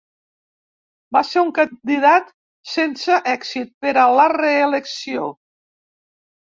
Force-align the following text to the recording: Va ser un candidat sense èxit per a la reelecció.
Va 1.17 1.21
ser 1.31 1.43
un 1.49 1.51
candidat 1.59 2.33
sense 2.73 3.21
èxit 3.37 3.73
per 3.87 3.95
a 4.07 4.09
la 4.21 4.27
reelecció. 4.37 5.33